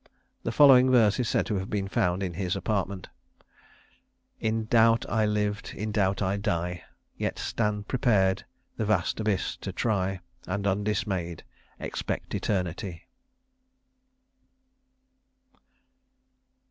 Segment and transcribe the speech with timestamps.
[0.41, 3.09] The following verse is said to have been found in his apartment:
[4.39, 6.85] "In doubt I lived, in doubt I die,
[7.17, 8.43] Yet stand prepared
[8.77, 11.43] the vast abyss to try, And, undismay'd,
[11.79, 13.09] expect eternity."